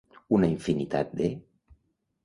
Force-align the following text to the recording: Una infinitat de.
Una 0.37 0.49
infinitat 0.53 1.15
de. 1.21 1.31